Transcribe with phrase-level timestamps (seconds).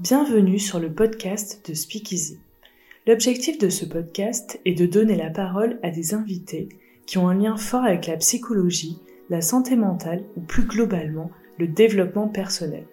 [0.00, 2.38] Bienvenue sur le podcast de Speakeasy.
[3.06, 6.70] L'objectif de ce podcast est de donner la parole à des invités
[7.04, 11.68] qui ont un lien fort avec la psychologie, la santé mentale ou plus globalement le
[11.68, 12.86] développement personnel.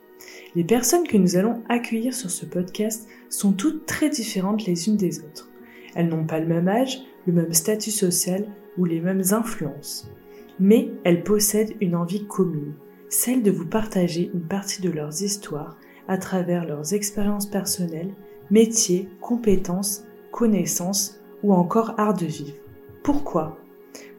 [0.54, 4.98] Les personnes que nous allons accueillir sur ce podcast sont toutes très différentes les unes
[4.98, 5.50] des autres.
[5.96, 8.46] Elles n'ont pas le même âge, le même statut social
[8.78, 10.12] ou les mêmes influences.
[10.60, 12.74] Mais elles possèdent une envie commune,
[13.08, 15.78] celle de vous partager une partie de leurs histoires
[16.08, 18.14] à travers leurs expériences personnelles,
[18.50, 22.58] métiers, compétences, connaissances ou encore art de vivre.
[23.04, 23.58] Pourquoi?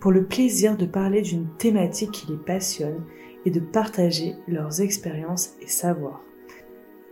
[0.01, 3.05] Pour le plaisir de parler d'une thématique qui les passionne
[3.45, 6.23] et de partager leurs expériences et savoirs.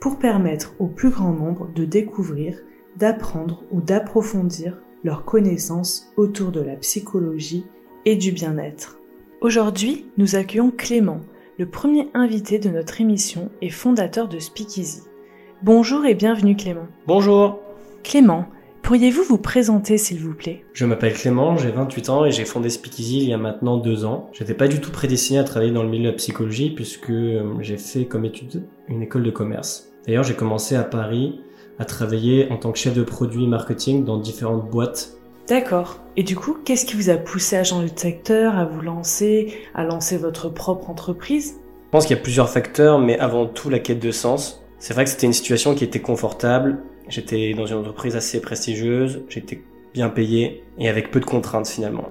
[0.01, 2.61] Pour permettre au plus grand nombre de découvrir,
[2.97, 7.67] d'apprendre ou d'approfondir leurs connaissances autour de la psychologie
[8.05, 8.99] et du bien-être.
[9.41, 11.21] Aujourd'hui, nous accueillons Clément,
[11.59, 15.03] le premier invité de notre émission et fondateur de Speakeasy.
[15.63, 16.87] Bonjour et bienvenue Clément.
[17.07, 17.61] Bonjour.
[18.05, 18.45] Clément,
[18.83, 20.67] pourriez-vous vous présenter s'il vous plaît?
[20.75, 24.05] Je m'appelle Clément, j'ai 28 ans et j'ai fondé Speakeasy il y a maintenant deux
[24.05, 24.29] ans.
[24.35, 27.55] J'étais pas du tout prédestiné à travailler dans le milieu de la psychologie puisque euh,
[27.61, 29.91] j'ai fait comme étude une école de commerce.
[30.07, 31.41] D'ailleurs, j'ai commencé à Paris
[31.79, 35.17] à travailler en tant que chef de produit marketing dans différentes boîtes
[35.49, 36.01] D'accord.
[36.17, 39.55] Et du coup, qu'est-ce qui vous a poussé à changer de secteur, à vous lancer,
[39.75, 41.61] à lancer votre propre entreprise?
[41.85, 44.65] Je pense qu'il y a plusieurs facteurs, mais avant tout la quête de sens.
[44.79, 46.79] C'est vrai que c'était une situation qui était confortable.
[47.09, 49.63] J'étais dans une entreprise assez prestigieuse, j'étais
[49.95, 52.09] bien payé et avec peu de contraintes finalement.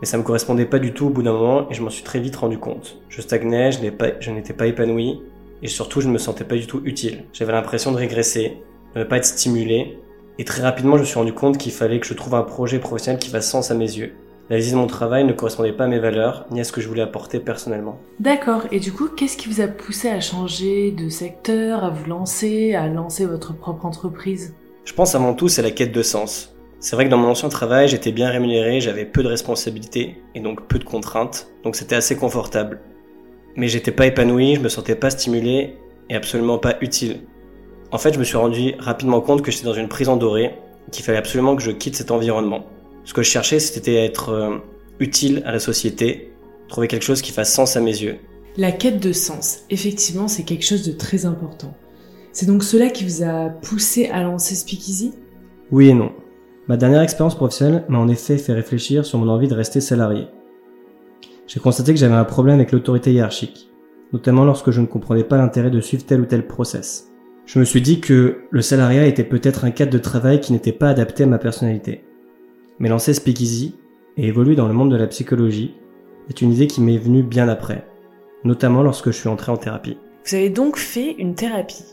[0.00, 2.02] Mais ça me correspondait pas du tout au bout d'un moment et je m'en suis
[2.02, 3.00] très vite rendu compte.
[3.08, 5.20] Je stagnais, je n'étais pas épanoui
[5.62, 7.24] et surtout je ne me sentais pas du tout utile.
[7.32, 8.58] J'avais l'impression de régresser,
[8.96, 9.98] de ne pas être stimulé
[10.38, 12.78] et très rapidement, je me suis rendu compte qu'il fallait que je trouve un projet
[12.78, 14.12] professionnel qui fasse sens à mes yeux.
[14.50, 16.80] La visite de mon travail ne correspondait pas à mes valeurs, ni à ce que
[16.80, 17.98] je voulais apporter personnellement.
[18.18, 18.62] D'accord.
[18.70, 22.74] Et du coup, qu'est-ce qui vous a poussé à changer de secteur, à vous lancer,
[22.74, 24.54] à lancer votre propre entreprise?
[24.84, 26.54] Je pense avant tout, c'est la quête de sens.
[26.80, 30.40] C'est vrai que dans mon ancien travail, j'étais bien rémunéré, j'avais peu de responsabilités et
[30.40, 32.80] donc peu de contraintes, donc c'était assez confortable.
[33.54, 35.76] Mais j'étais pas épanoui, je me sentais pas stimulé
[36.10, 37.20] et absolument pas utile.
[37.92, 40.54] En fait, je me suis rendu rapidement compte que j'étais dans une prison dorée,
[40.90, 42.64] qu'il fallait absolument que je quitte cet environnement.
[43.04, 44.56] Ce que je cherchais, c'était être euh,
[44.98, 46.32] utile à la société,
[46.68, 48.16] trouver quelque chose qui fasse sens à mes yeux.
[48.56, 51.74] La quête de sens, effectivement, c'est quelque chose de très important.
[52.32, 55.12] C'est donc cela qui vous a poussé à lancer Speakeasy?
[55.70, 56.12] Oui et non.
[56.68, 60.28] Ma dernière expérience professionnelle m'a en effet fait réfléchir sur mon envie de rester salarié.
[61.46, 63.70] J'ai constaté que j'avais un problème avec l'autorité hiérarchique,
[64.14, 67.11] notamment lorsque je ne comprenais pas l'intérêt de suivre tel ou tel process.
[67.44, 70.72] Je me suis dit que le salariat était peut-être un cadre de travail qui n'était
[70.72, 72.04] pas adapté à ma personnalité.
[72.78, 73.74] Mais lancer Speakeasy
[74.16, 75.74] et évoluer dans le monde de la psychologie
[76.28, 77.86] est une idée qui m'est venue bien après,
[78.44, 79.98] notamment lorsque je suis entré en thérapie.
[80.24, 81.84] Vous avez donc fait une thérapie.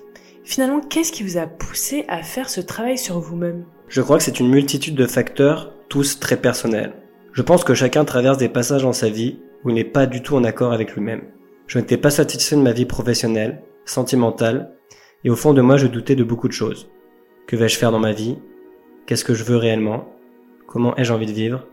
[0.43, 3.65] Finalement, qu'est-ce qui vous a poussé à faire ce travail sur vous-même?
[3.87, 6.93] Je crois que c'est une multitude de facteurs, tous très personnels.
[7.33, 10.21] Je pense que chacun traverse des passages dans sa vie où il n'est pas du
[10.21, 11.23] tout en accord avec lui-même.
[11.67, 14.75] Je n'étais pas satisfait de ma vie professionnelle, sentimentale,
[15.23, 16.89] et au fond de moi, je doutais de beaucoup de choses.
[17.47, 18.37] Que vais-je faire dans ma vie?
[19.05, 20.07] Qu'est-ce que je veux réellement?
[20.67, 21.65] Comment ai-je envie de vivre?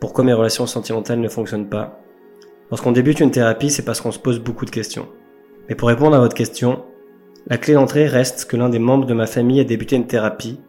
[0.00, 2.00] Pourquoi mes relations sentimentales ne fonctionnent pas?
[2.70, 5.08] Lorsqu'on débute une thérapie, c'est parce qu'on se pose beaucoup de questions.
[5.68, 6.84] Mais pour répondre à votre question,
[7.46, 10.60] la clé d'entrée reste que l'un des membres de ma famille a débuté une thérapie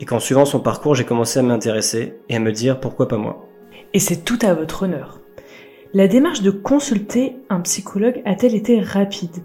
[0.00, 3.16] et qu'en suivant son parcours, j'ai commencé à m'intéresser et à me dire pourquoi pas
[3.16, 3.46] moi.
[3.92, 5.20] Et c'est tout à votre honneur.
[5.92, 9.44] La démarche de consulter un psychologue a-t-elle été rapide?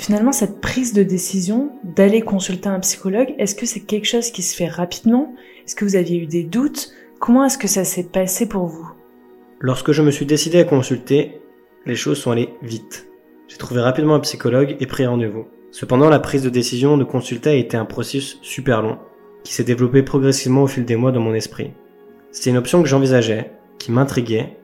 [0.00, 4.40] Finalement, cette prise de décision d'aller consulter un psychologue, est-ce que c'est quelque chose qui
[4.40, 5.34] se fait rapidement?
[5.66, 6.90] Est-ce que vous aviez eu des doutes?
[7.18, 8.90] Comment est-ce que ça s'est passé pour vous?
[9.60, 11.42] Lorsque je me suis décidé à consulter,
[11.84, 13.08] les choses sont allées vite.
[13.46, 15.48] J'ai trouvé rapidement un psychologue et pris rendez-vous.
[15.70, 18.96] Cependant, la prise de décision de consulter a été un processus super long,
[19.44, 21.74] qui s'est développé progressivement au fil des mois dans mon esprit.
[22.30, 24.56] C'était une option que j'envisageais, qui m'intriguait,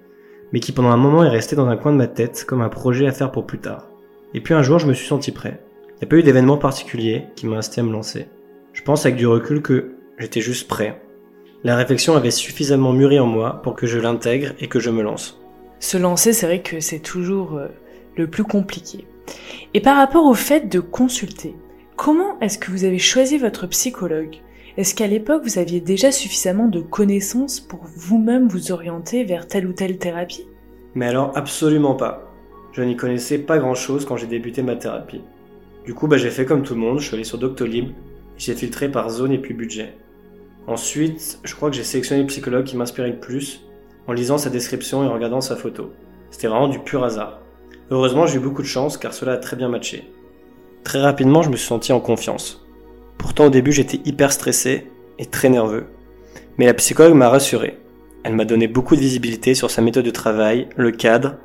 [0.55, 2.71] mais qui pendant un moment est restée dans un coin de ma tête comme un
[2.71, 3.91] projet à faire pour plus tard.
[4.35, 5.61] Et puis un jour, je me suis senti prêt.
[5.89, 8.29] Il n'y a pas eu d'événement particulier qui m'a incité à me lancer.
[8.73, 11.01] Je pense avec du recul que j'étais juste prêt.
[11.65, 15.03] La réflexion avait suffisamment mûri en moi pour que je l'intègre et que je me
[15.03, 15.41] lance.
[15.81, 17.69] Se lancer, c'est vrai que c'est toujours euh,
[18.17, 19.07] le plus compliqué.
[19.75, 21.55] Et par rapport au fait de consulter,
[21.97, 24.37] comment est-ce que vous avez choisi votre psychologue?
[24.77, 29.67] Est-ce qu'à l'époque, vous aviez déjà suffisamment de connaissances pour vous-même vous orienter vers telle
[29.67, 30.47] ou telle thérapie?
[30.95, 32.26] Mais alors absolument pas.
[32.77, 35.23] Je n'y connaissais pas grand chose quand j'ai débuté ma thérapie.
[35.87, 37.89] Du coup, bah, j'ai fait comme tout le monde, je suis allé sur Doctolib
[38.37, 39.95] j'ai filtré par zone et puis budget.
[40.67, 43.65] Ensuite, je crois que j'ai sélectionné le psychologue qui m'inspirait le plus
[44.07, 45.91] en lisant sa description et en regardant sa photo.
[46.31, 47.41] C'était vraiment du pur hasard.
[47.91, 50.05] Heureusement, j'ai eu beaucoup de chance car cela a très bien matché.
[50.85, 52.67] Très rapidement, je me suis senti en confiance.
[53.17, 54.87] Pourtant, au début, j'étais hyper stressé
[55.19, 55.87] et très nerveux.
[56.59, 57.79] Mais la psychologue m'a rassuré.
[58.23, 61.37] Elle m'a donné beaucoup de visibilité sur sa méthode de travail, le cadre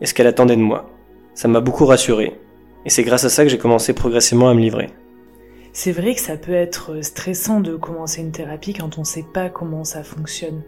[0.00, 0.90] et ce qu'elle attendait de moi.
[1.34, 2.38] Ça m'a beaucoup rassuré.
[2.84, 4.90] Et c'est grâce à ça que j'ai commencé progressivement à me livrer.
[5.72, 9.26] C'est vrai que ça peut être stressant de commencer une thérapie quand on ne sait
[9.34, 10.62] pas comment ça fonctionne.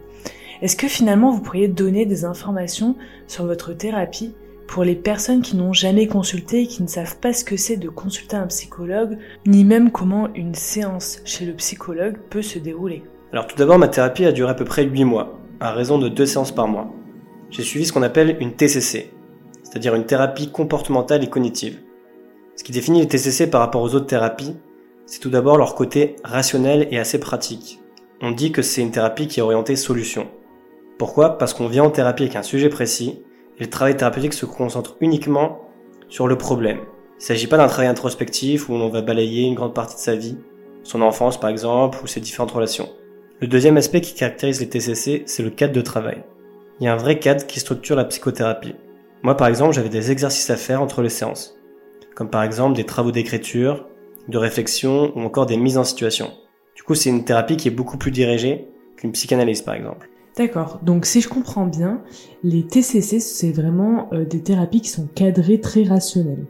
[0.61, 2.95] Est-ce que finalement vous pourriez donner des informations
[3.25, 4.35] sur votre thérapie
[4.67, 7.77] pour les personnes qui n'ont jamais consulté et qui ne savent pas ce que c'est
[7.77, 9.17] de consulter un psychologue,
[9.47, 13.01] ni même comment une séance chez le psychologue peut se dérouler?
[13.31, 16.09] Alors tout d'abord, ma thérapie a duré à peu près 8 mois, à raison de
[16.09, 16.93] 2 séances par mois.
[17.49, 19.09] J'ai suivi ce qu'on appelle une TCC,
[19.69, 21.79] c'est-à-dire une thérapie comportementale et cognitive.
[22.55, 24.55] Ce qui définit les TCC par rapport aux autres thérapies,
[25.05, 27.79] c'est tout d'abord leur côté rationnel et assez pratique.
[28.21, 30.27] On dit que c'est une thérapie qui est orientée solution.
[30.97, 31.37] Pourquoi?
[31.37, 33.21] Parce qu'on vient en thérapie avec un sujet précis,
[33.57, 35.59] et le travail thérapeutique se concentre uniquement
[36.09, 36.79] sur le problème.
[36.79, 40.01] Il ne s'agit pas d'un travail introspectif où on va balayer une grande partie de
[40.01, 40.37] sa vie,
[40.83, 42.89] son enfance par exemple, ou ses différentes relations.
[43.39, 46.23] Le deuxième aspect qui caractérise les TCC, c'est le cadre de travail.
[46.79, 48.75] Il y a un vrai cadre qui structure la psychothérapie.
[49.21, 51.57] Moi par exemple, j'avais des exercices à faire entre les séances,
[52.15, 53.87] comme par exemple des travaux d'écriture,
[54.27, 56.31] de réflexion ou encore des mises en situation.
[56.75, 60.09] Du coup, c'est une thérapie qui est beaucoup plus dirigée qu'une psychanalyse par exemple.
[60.37, 60.79] D'accord.
[60.83, 62.01] Donc si je comprends bien,
[62.43, 66.45] les TCC, c'est vraiment euh, des thérapies qui sont cadrées très rationnelles.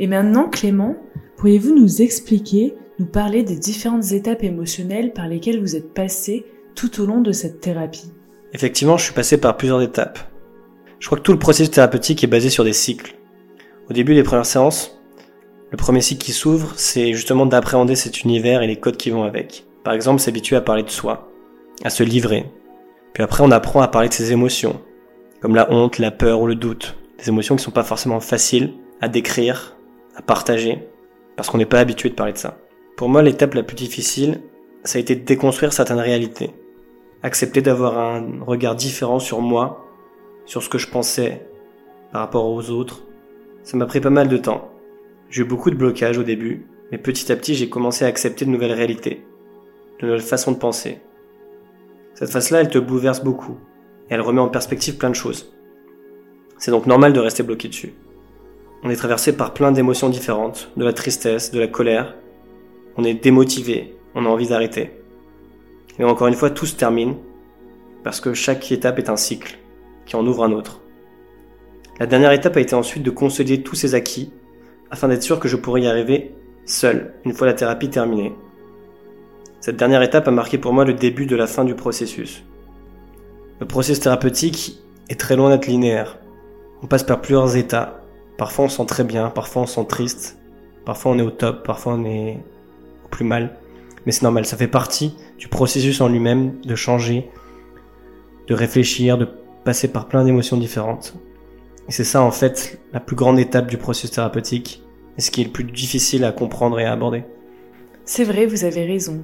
[0.00, 0.96] Et maintenant, Clément,
[1.36, 7.02] pourriez-vous nous expliquer, nous parler des différentes étapes émotionnelles par lesquelles vous êtes passé tout
[7.02, 8.10] au long de cette thérapie?
[8.54, 10.18] Effectivement, je suis passé par plusieurs étapes.
[11.04, 13.14] Je crois que tout le processus thérapeutique est basé sur des cycles.
[13.90, 14.98] Au début des premières séances,
[15.70, 19.24] le premier cycle qui s'ouvre, c'est justement d'appréhender cet univers et les codes qui vont
[19.24, 19.66] avec.
[19.82, 21.30] Par exemple, s'habituer à parler de soi,
[21.84, 22.46] à se livrer,
[23.12, 24.80] puis après, on apprend à parler de ses émotions,
[25.42, 26.96] comme la honte, la peur ou le doute.
[27.18, 28.72] Des émotions qui sont pas forcément faciles
[29.02, 29.76] à décrire,
[30.16, 30.88] à partager,
[31.36, 32.56] parce qu'on n'est pas habitué de parler de ça.
[32.96, 34.40] Pour moi, l'étape la plus difficile,
[34.84, 36.52] ça a été de déconstruire certaines réalités.
[37.22, 39.83] Accepter d'avoir un regard différent sur moi,
[40.46, 41.46] sur ce que je pensais
[42.12, 43.02] par rapport aux autres.
[43.62, 44.70] Ça m'a pris pas mal de temps.
[45.30, 48.44] J'ai eu beaucoup de blocages au début, mais petit à petit j'ai commencé à accepter
[48.44, 49.24] de nouvelles réalités,
[50.00, 51.00] de nouvelles façons de penser.
[52.14, 53.56] Cette phase-là, elle te bouleverse beaucoup.
[54.10, 55.52] Et elle remet en perspective plein de choses.
[56.58, 57.94] C'est donc normal de rester bloqué dessus.
[58.82, 62.14] On est traversé par plein d'émotions différentes, de la tristesse, de la colère.
[62.96, 64.90] On est démotivé, on a envie d'arrêter.
[65.98, 67.16] Et encore une fois, tout se termine
[68.04, 69.58] parce que chaque étape est un cycle
[70.06, 70.80] qui en ouvre un autre.
[72.00, 74.32] La dernière étape a été ensuite de consolider tous ces acquis
[74.90, 76.34] afin d'être sûr que je pourrais y arriver
[76.66, 78.32] seul une fois la thérapie terminée.
[79.60, 82.44] Cette dernière étape a marqué pour moi le début de la fin du processus.
[83.60, 84.78] Le processus thérapeutique
[85.08, 86.18] est très loin d'être linéaire.
[86.82, 88.00] On passe par plusieurs états.
[88.36, 90.38] Parfois on sent très bien, parfois on sent triste,
[90.84, 92.40] parfois on est au top, parfois on est
[93.04, 93.56] au plus mal.
[94.04, 97.30] Mais c'est normal, ça fait partie du processus en lui-même de changer,
[98.48, 99.28] de réfléchir, de
[99.64, 101.14] passer par plein d'émotions différentes.
[101.88, 104.82] Et c'est ça en fait la plus grande étape du processus thérapeutique
[105.18, 107.24] et ce qui est le plus difficile à comprendre et à aborder.
[108.04, 109.22] C'est vrai, vous avez raison.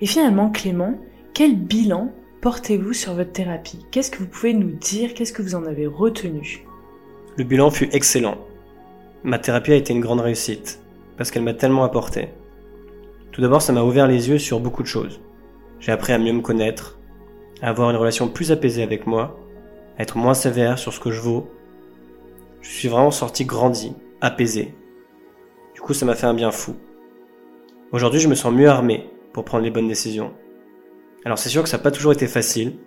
[0.00, 0.98] Et finalement, Clément,
[1.34, 3.86] quel bilan portez-vous sur votre thérapie?
[3.90, 5.14] Qu'est-ce que vous pouvez nous dire?
[5.14, 6.64] Qu'est-ce que vous en avez retenu?
[7.36, 8.38] Le bilan fut excellent.
[9.24, 10.80] Ma thérapie a été une grande réussite,
[11.16, 12.28] parce qu'elle m'a tellement apporté.
[13.32, 15.20] Tout d'abord, ça m'a ouvert les yeux sur beaucoup de choses.
[15.80, 16.98] J'ai appris à mieux me connaître,
[17.62, 19.36] à avoir une relation plus apaisée avec moi,
[19.98, 21.50] être moins sévère sur ce que je vaux.
[22.60, 24.74] Je suis vraiment sorti grandi, apaisé.
[25.74, 26.76] Du coup, ça m'a fait un bien fou.
[27.92, 30.32] Aujourd'hui, je me sens mieux armé pour prendre les bonnes décisions.
[31.24, 32.78] Alors c'est sûr que ça n'a pas toujours été facile.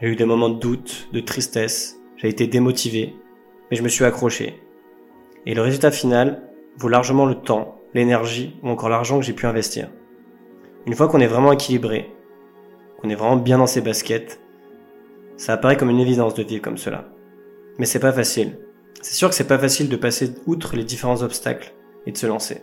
[0.00, 3.14] J'ai eu des moments de doute, de tristesse, j'ai été démotivé,
[3.70, 4.60] mais je me suis accroché.
[5.44, 6.42] Et le résultat final
[6.76, 9.88] vaut largement le temps, l'énergie ou encore l'argent que j'ai pu investir.
[10.86, 12.10] Une fois qu'on est vraiment équilibré,
[13.00, 14.40] qu'on est vraiment bien dans ses baskets,
[15.38, 17.08] ça apparaît comme une évidence de vivre comme cela.
[17.78, 18.58] Mais c'est pas facile.
[19.00, 21.72] C'est sûr que c'est pas facile de passer outre les différents obstacles
[22.06, 22.62] et de se lancer.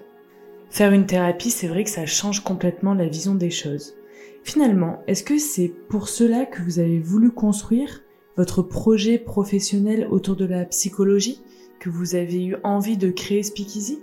[0.69, 3.95] Faire une thérapie, c'est vrai que ça change complètement la vision des choses.
[4.43, 8.01] Finalement, est-ce que c'est pour cela que vous avez voulu construire
[8.35, 11.41] votre projet professionnel autour de la psychologie,
[11.79, 13.99] que vous avez eu envie de créer Speakeasy?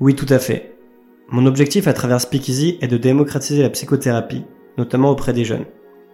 [0.00, 0.76] Oui, tout à fait.
[1.28, 4.44] Mon objectif à travers Speakeasy est de démocratiser la psychothérapie,
[4.76, 5.64] notamment auprès des jeunes.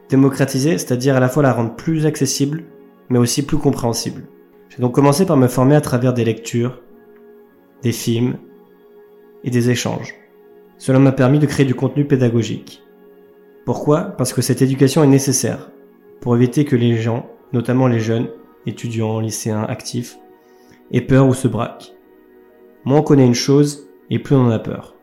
[0.08, 2.64] Démocratiser, c'est-à-dire à la fois la rendre plus accessible,
[3.08, 4.28] mais aussi plus compréhensible.
[4.68, 6.82] J'ai donc commencé par me former à travers des lectures,
[7.82, 8.36] des films,
[9.44, 10.14] et des échanges.
[10.78, 12.82] Cela m'a permis de créer du contenu pédagogique.
[13.64, 14.02] Pourquoi?
[14.02, 15.70] Parce que cette éducation est nécessaire
[16.20, 18.28] pour éviter que les gens, notamment les jeunes,
[18.66, 20.18] étudiants, lycéens, actifs,
[20.92, 21.94] aient peur ou se braquent.
[22.84, 24.94] Moins on connaît une chose, et plus on en a peur.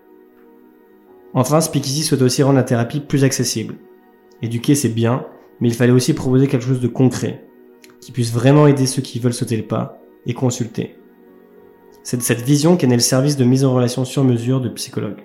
[1.33, 3.75] Enfin, Speakeasy souhaite aussi rendre la thérapie plus accessible.
[4.43, 5.25] Éduquer, c'est bien,
[5.61, 7.45] mais il fallait aussi proposer quelque chose de concret,
[8.01, 10.97] qui puisse vraiment aider ceux qui veulent sauter le pas et consulter.
[12.03, 14.67] C'est de cette vision qu'est né le service de mise en relation sur mesure de
[14.67, 15.23] psychologues.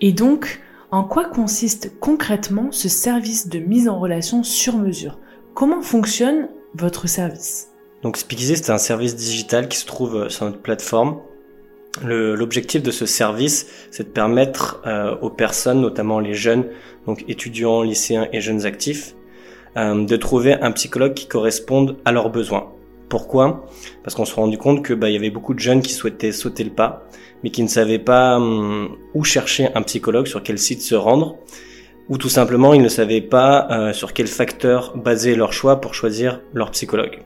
[0.00, 5.18] Et donc, en quoi consiste concrètement ce service de mise en relation sur mesure?
[5.52, 7.68] Comment fonctionne votre service?
[8.02, 11.18] Donc Speakeasy, c'est un service digital qui se trouve sur notre plateforme
[12.02, 16.64] L'objectif de ce service, c'est de permettre euh, aux personnes, notamment les jeunes,
[17.06, 19.14] donc étudiants, lycéens et jeunes actifs,
[19.76, 22.72] euh, de trouver un psychologue qui corresponde à leurs besoins.
[23.08, 23.66] Pourquoi?
[24.02, 26.32] Parce qu'on se rend rendu compte que bah, y avait beaucoup de jeunes qui souhaitaient
[26.32, 27.06] sauter le pas,
[27.44, 31.36] mais qui ne savaient pas hum, où chercher un psychologue, sur quel site se rendre,
[32.08, 35.94] ou tout simplement ils ne savaient pas euh, sur quel facteur baser leur choix pour
[35.94, 37.20] choisir leur psychologue.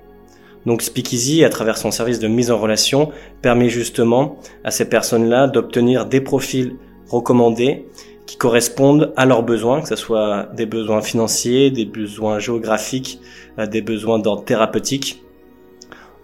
[0.68, 3.10] Donc Speakeasy, à travers son service de mise en relation,
[3.40, 6.76] permet justement à ces personnes-là d'obtenir des profils
[7.08, 7.86] recommandés
[8.26, 13.18] qui correspondent à leurs besoins, que ce soit des besoins financiers, des besoins géographiques,
[13.58, 15.24] euh, des besoins d'ordre thérapeutique.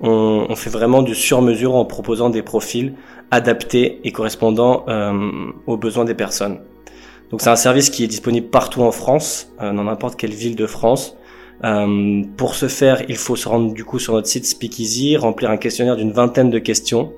[0.03, 2.93] On, fait vraiment du sur-mesure en proposant des profils
[3.31, 5.31] adaptés et correspondant euh,
[5.67, 6.59] aux besoins des personnes.
[7.31, 10.57] Donc c'est un service qui est disponible partout en France, euh, dans n'importe quelle ville
[10.57, 11.17] de France.
[11.63, 15.51] Euh, pour ce faire, il faut se rendre du coup sur notre site Speakeasy, remplir
[15.51, 17.13] un questionnaire d'une vingtaine de questions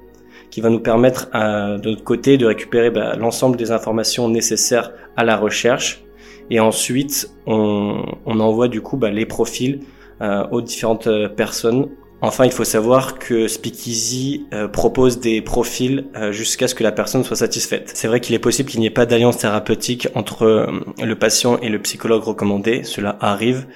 [0.50, 4.92] qui va nous permettre euh, de notre côté de récupérer bah, l'ensemble des informations nécessaires
[5.16, 6.04] à la recherche
[6.50, 9.80] et ensuite on, on envoie du coup bah, les profils
[10.20, 11.88] euh, aux différentes euh, personnes.
[12.22, 16.92] Enfin, il faut savoir que Speakeasy euh, propose des profils euh, jusqu'à ce que la
[16.92, 17.92] personne soit satisfaite.
[17.94, 20.66] C'est vrai qu'il est possible qu'il n'y ait pas d'alliance thérapeutique entre
[21.02, 22.82] le patient et le psychologue recommandé.
[22.84, 23.66] Cela arrive.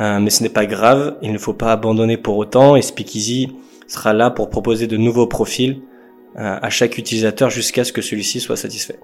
[0.00, 3.56] Euh, mais ce n'est pas grave, il ne faut pas abandonner pour autant et Speakeasy
[3.86, 5.82] sera là pour proposer de nouveaux profils
[6.36, 8.98] euh, à chaque utilisateur jusqu'à ce que celui-ci soit satisfait.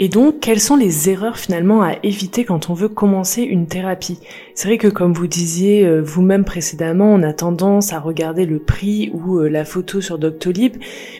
[0.00, 4.18] Et donc, quelles sont les erreurs finalement à éviter quand on veut commencer une thérapie?
[4.56, 8.58] C'est vrai que comme vous disiez euh, vous-même précédemment, on a tendance à regarder le
[8.58, 10.76] prix ou la photo sur Doctolib,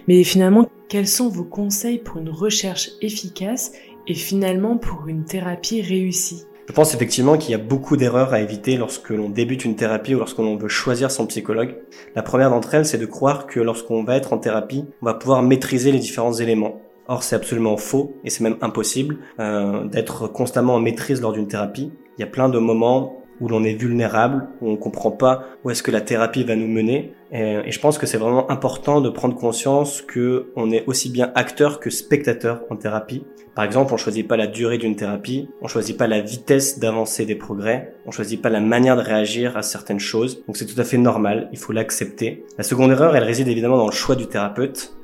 [0.09, 3.73] mais finalement, quels sont vos conseils pour une recherche efficace
[4.09, 6.45] et finalement pour une thérapie réussie?
[6.67, 10.15] Je pense effectivement qu'il y a beaucoup d'erreurs à éviter lorsque l'on débute une thérapie
[10.15, 11.77] ou lorsque l'on veut choisir son psychologue.
[12.15, 15.15] La première d'entre elles, c'est de croire que lorsqu'on va être en thérapie, on va
[15.15, 16.81] pouvoir maîtriser les différents éléments.
[17.07, 21.49] Or, c'est absolument faux et c'est même impossible euh, d'être constamment en maîtrise lors d'une
[21.49, 21.93] thérapie.
[22.17, 25.71] Il y a plein de moments où l'on est vulnérable, où on comprend pas où
[25.71, 27.13] est-ce que la thérapie va nous mener.
[27.33, 31.33] Et, je pense que c'est vraiment important de prendre conscience que on est aussi bien
[31.35, 33.25] acteur que spectateur en thérapie.
[33.55, 37.25] Par exemple, on choisit pas la durée d'une thérapie, on choisit pas la vitesse d'avancée
[37.25, 40.45] des progrès, on choisit pas la manière de réagir à certaines choses.
[40.47, 42.45] Donc c'est tout à fait normal, il faut l'accepter.
[42.59, 44.97] La seconde erreur, elle réside évidemment dans le choix du thérapeute.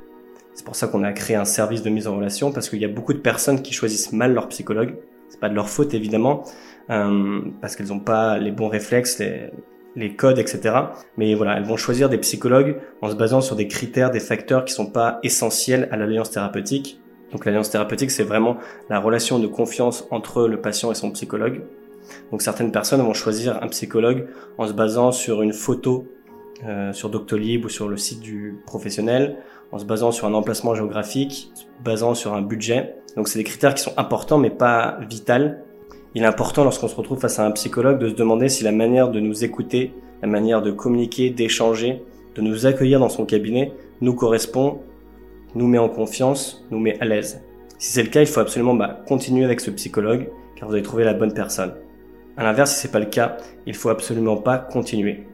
[0.55, 2.85] C'est pour ça qu'on a créé un service de mise en relation parce qu'il y
[2.85, 4.97] a beaucoup de personnes qui choisissent mal leur psychologue.
[5.29, 6.45] C'est pas de leur faute évidemment,
[6.91, 9.23] euh, parce qu'elles n'ont pas les bons réflexes,
[9.97, 10.75] les, codes, etc.
[11.17, 14.65] Mais voilà, elles vont choisir des psychologues en se basant sur des critères, des facteurs
[14.65, 17.01] qui sont pas essentiels à l'alliance thérapeutique.
[17.33, 18.57] Donc l'alliance thérapeutique, c'est vraiment
[18.89, 21.63] la relation de confiance entre le patient et son psychologue.
[22.33, 24.27] Donc certaines personnes vont choisir un psychologue
[24.59, 26.07] en se basant sur une photo
[26.67, 29.37] euh, sur Doctolib ou sur le site du professionnel,
[29.73, 32.97] en se basant sur un emplacement géographique, en se basant sur un budget.
[33.17, 35.63] Donc c'est des critères qui sont importants mais pas vitales
[36.15, 38.73] il est important lorsqu'on se retrouve face à un psychologue de se demander si la
[38.73, 42.03] manière de nous écouter, la manière de communiquer, d'échanger,
[42.35, 44.81] de nous accueillir dans son cabinet nous correspond,
[45.55, 47.43] nous met en confiance, nous met à l'aise.
[47.79, 50.83] Si c'est le cas, il faut absolument bah, continuer avec ce psychologue car vous avez
[50.83, 51.75] trouvé la bonne personne.
[52.37, 53.37] À l'inverse, si c'est pas le cas,
[53.67, 55.27] il faut absolument pas continuer.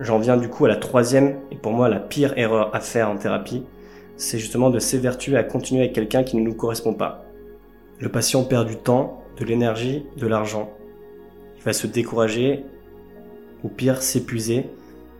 [0.00, 3.10] J'en viens du coup à la troisième et pour moi la pire erreur à faire
[3.10, 3.64] en thérapie,
[4.16, 7.24] c'est justement de s'évertuer à continuer avec quelqu'un qui ne nous correspond pas.
[7.98, 10.70] Le patient perd du temps, de l'énergie, de l'argent.
[11.56, 12.64] Il va se décourager,
[13.64, 14.66] ou pire s'épuiser,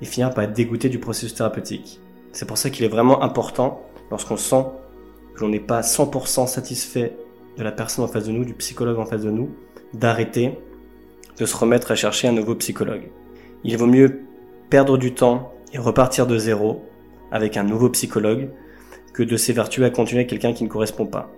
[0.00, 2.00] et finir par être dégoûté du processus thérapeutique.
[2.32, 4.64] C'est pour ça qu'il est vraiment important, lorsqu'on sent
[5.34, 7.16] que l'on n'est pas 100% satisfait
[7.56, 9.50] de la personne en face de nous, du psychologue en face de nous,
[9.94, 10.58] d'arrêter,
[11.38, 13.10] de se remettre à chercher un nouveau psychologue.
[13.64, 14.20] Il vaut mieux
[14.70, 16.84] perdre du temps et repartir de zéro
[17.30, 18.50] avec un nouveau psychologue
[19.12, 21.30] que de s'évertuer à continuer avec quelqu'un qui ne correspond pas.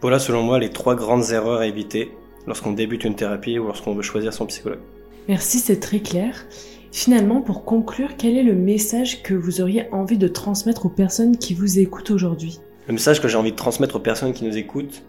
[0.00, 2.12] Voilà selon moi les trois grandes erreurs à éviter
[2.46, 4.80] lorsqu'on débute une thérapie ou lorsqu'on veut choisir son psychologue.
[5.28, 6.46] Merci, c'est très clair.
[6.92, 11.36] Finalement, pour conclure, quel est le message que vous auriez envie de transmettre aux personnes
[11.36, 12.60] qui vous écoutent aujourd'hui?
[12.86, 15.02] Le message que j'ai envie de transmettre aux personnes qui nous écoutent,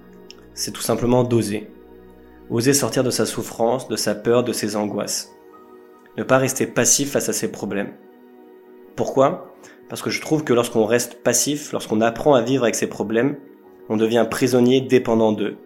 [0.54, 1.70] c'est tout simplement d'oser.
[2.50, 5.34] Oser sortir de sa souffrance, de sa peur, de ses angoisses.
[6.18, 7.92] Ne pas rester passif face à ses problèmes.
[8.96, 9.54] Pourquoi?
[9.90, 13.36] Parce que je trouve que lorsqu'on reste passif, lorsqu'on apprend à vivre avec ses problèmes,
[13.90, 15.58] on devient prisonnier dépendant d'eux.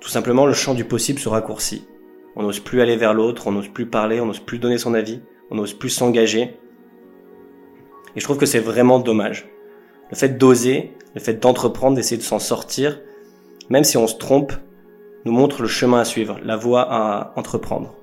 [0.00, 1.86] Tout simplement, le champ du possible se raccourcit.
[2.36, 4.94] On n'ose plus aller vers l'autre, on n'ose plus parler, on n'ose plus donner son
[4.94, 5.20] avis,
[5.50, 6.56] on n'ose plus s'engager.
[8.16, 9.48] Et je trouve que c'est vraiment dommage.
[10.10, 13.00] Le fait d'oser, le fait d'entreprendre, d'essayer de s'en sortir,
[13.70, 14.52] même si on se trompe,
[15.24, 17.94] nous montre le chemin à suivre, la voie à entreprendre.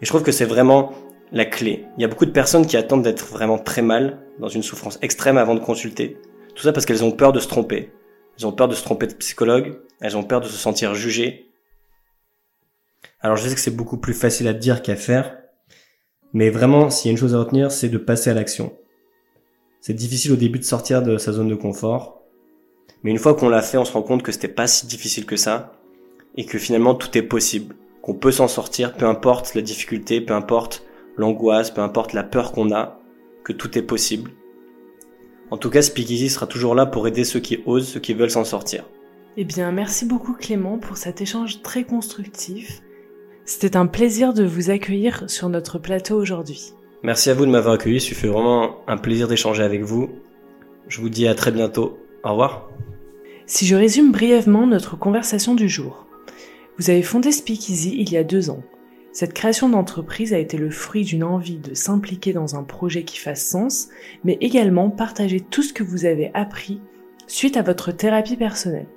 [0.00, 0.92] Et je trouve que c'est vraiment
[1.32, 1.84] la clé.
[1.98, 4.98] Il y a beaucoup de personnes qui attendent d'être vraiment très mal, dans une souffrance
[5.02, 6.16] extrême avant de consulter.
[6.54, 7.90] Tout ça parce qu'elles ont peur de se tromper.
[8.38, 11.50] Elles ont peur de se tromper de psychologue, elles ont peur de se sentir jugées.
[13.20, 15.38] Alors je sais que c'est beaucoup plus facile à dire qu'à faire,
[16.32, 18.76] mais vraiment, s'il y a une chose à retenir, c'est de passer à l'action.
[19.80, 22.22] C'est difficile au début de sortir de sa zone de confort,
[23.02, 25.26] mais une fois qu'on l'a fait, on se rend compte que c'était pas si difficile
[25.26, 25.72] que ça,
[26.36, 30.34] et que finalement tout est possible, qu'on peut s'en sortir, peu importe la difficulté, peu
[30.34, 30.84] importe
[31.16, 32.98] l'angoisse, peu importe la peur qu'on a,
[33.44, 34.32] que tout est possible.
[35.50, 38.30] En tout cas, Speakeasy sera toujours là pour aider ceux qui osent, ceux qui veulent
[38.30, 38.84] s'en sortir.
[39.36, 42.82] Eh bien, merci beaucoup Clément pour cet échange très constructif.
[43.44, 46.72] C'était un plaisir de vous accueillir sur notre plateau aujourd'hui.
[47.02, 50.08] Merci à vous de m'avoir accueilli, ça fait vraiment un plaisir d'échanger avec vous.
[50.88, 51.98] Je vous dis à très bientôt.
[52.22, 52.70] Au revoir.
[53.46, 56.06] Si je résume brièvement notre conversation du jour.
[56.78, 58.62] Vous avez fondé Speakeasy il y a deux ans.
[59.14, 63.16] Cette création d'entreprise a été le fruit d'une envie de s'impliquer dans un projet qui
[63.16, 63.88] fasse sens,
[64.24, 66.80] mais également partager tout ce que vous avez appris
[67.28, 68.88] suite à votre thérapie personnelle.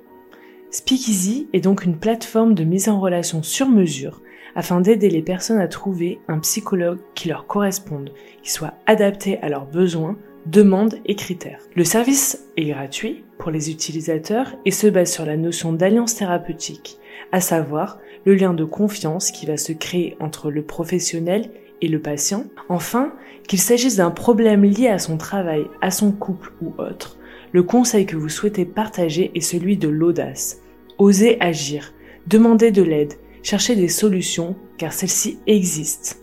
[0.72, 4.20] Speakeasy est donc une plateforme de mise en relation sur mesure
[4.56, 9.48] afin d'aider les personnes à trouver un psychologue qui leur corresponde, qui soit adapté à
[9.48, 11.60] leurs besoins, demandes et critères.
[11.76, 16.98] Le service est gratuit pour les utilisateurs et se base sur la notion d'alliance thérapeutique,
[17.32, 22.00] à savoir le lien de confiance qui va se créer entre le professionnel et le
[22.00, 22.44] patient.
[22.68, 23.12] Enfin,
[23.46, 27.18] qu'il s'agisse d'un problème lié à son travail, à son couple ou autre,
[27.52, 30.60] le conseil que vous souhaitez partager est celui de l'audace.
[30.98, 31.94] Osez agir,
[32.26, 36.16] demandez de l'aide, cherchez des solutions car celles-ci existent.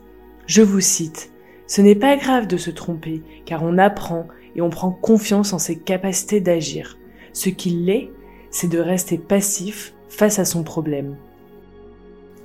[0.46, 1.32] Je vous cite,
[1.68, 5.60] Ce n'est pas grave de se tromper car on apprend et on prend confiance en
[5.60, 7.00] ses capacités d'agir.
[7.34, 8.12] Ce qu'il est,
[8.52, 11.18] c'est de rester passif face à son problème.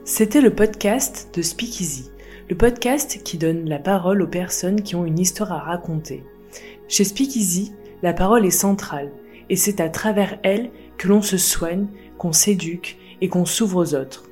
[0.05, 2.11] C'était le podcast de Speakeasy,
[2.49, 6.25] le podcast qui donne la parole aux personnes qui ont une histoire à raconter.
[6.89, 9.13] Chez Speakeasy, la parole est centrale,
[9.49, 11.87] et c'est à travers elle que l'on se soigne,
[12.19, 14.29] qu'on s'éduque et qu'on s'ouvre aux autres.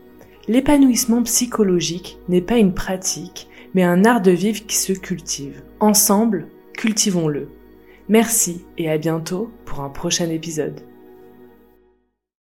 [0.49, 5.63] L'épanouissement psychologique n'est pas une pratique, mais un art de vivre qui se cultive.
[5.79, 7.49] Ensemble, cultivons-le.
[8.09, 10.81] Merci et à bientôt pour un prochain épisode.